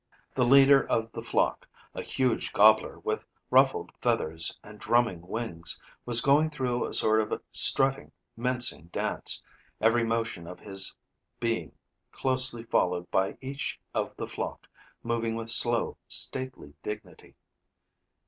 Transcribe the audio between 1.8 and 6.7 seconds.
a huge gobbler with ruffled feathers and drumming wings, was going